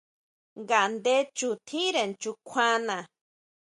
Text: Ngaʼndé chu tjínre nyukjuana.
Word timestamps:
Ngaʼndé 0.61 1.15
chu 1.37 1.49
tjínre 1.67 2.01
nyukjuana. 2.09 2.97